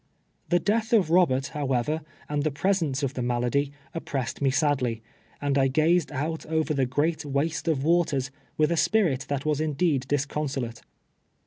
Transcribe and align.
The 0.49 0.57
death 0.57 0.93
of 0.93 1.09
Kobert, 1.09 1.49
however, 1.49 2.01
and 2.27 2.41
the 2.41 2.49
presence 2.49 3.03
of 3.03 3.13
the 3.13 3.21
malady, 3.21 3.71
oppressed 3.93 4.41
mo 4.41 4.49
sadly, 4.49 5.03
and 5.39 5.59
I 5.59 5.67
gazed 5.67 6.11
out 6.11 6.43
over 6.47 6.73
the 6.73 6.87
great 6.87 7.23
waste 7.23 7.67
of 7.67 7.83
waters 7.83 8.31
with 8.57 8.71
a 8.71 8.81
sj^irit 8.81 9.27
that 9.27 9.45
was 9.45 9.61
indeed 9.61 10.07
disconsolate. 10.07 10.81